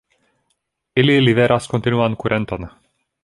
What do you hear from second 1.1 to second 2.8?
liveras kontinuan kurenton.